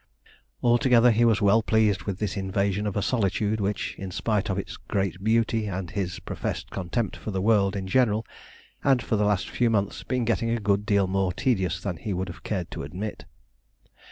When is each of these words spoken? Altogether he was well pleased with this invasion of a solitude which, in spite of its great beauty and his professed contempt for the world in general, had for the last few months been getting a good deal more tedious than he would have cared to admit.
Altogether 0.63 1.11
he 1.11 1.23
was 1.25 1.43
well 1.43 1.61
pleased 1.61 2.05
with 2.05 2.17
this 2.17 2.35
invasion 2.35 2.87
of 2.87 2.97
a 2.97 3.03
solitude 3.03 3.59
which, 3.61 3.93
in 3.99 4.09
spite 4.09 4.49
of 4.49 4.57
its 4.57 4.75
great 4.75 5.23
beauty 5.23 5.67
and 5.67 5.91
his 5.91 6.17
professed 6.17 6.71
contempt 6.71 7.15
for 7.15 7.29
the 7.29 7.39
world 7.39 7.75
in 7.75 7.85
general, 7.85 8.25
had 8.79 9.03
for 9.03 9.15
the 9.15 9.25
last 9.25 9.47
few 9.47 9.69
months 9.69 10.01
been 10.01 10.25
getting 10.25 10.49
a 10.49 10.59
good 10.59 10.87
deal 10.87 11.05
more 11.05 11.31
tedious 11.31 11.79
than 11.79 11.97
he 11.97 12.13
would 12.13 12.29
have 12.29 12.41
cared 12.41 12.71
to 12.71 12.81
admit. 12.81 13.25